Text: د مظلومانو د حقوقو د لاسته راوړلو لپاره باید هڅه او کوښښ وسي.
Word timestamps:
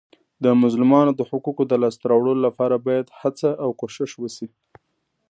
د 0.43 0.45
مظلومانو 0.61 1.11
د 1.15 1.21
حقوقو 1.29 1.63
د 1.67 1.73
لاسته 1.83 2.05
راوړلو 2.11 2.41
لپاره 2.47 2.75
باید 2.85 3.07
هڅه 3.19 3.49
او 3.63 3.69
کوښښ 3.79 4.11
وسي. 4.23 4.47